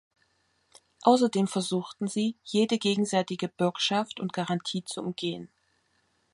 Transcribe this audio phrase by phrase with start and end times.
[1.03, 5.51] Außerdem versuchten sie, jede gegenseitige Bürgschaft und Garantie zu umgehen.